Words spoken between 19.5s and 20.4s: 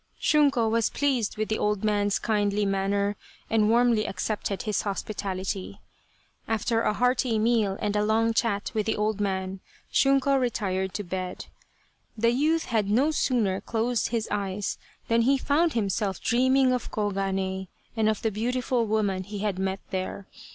met there.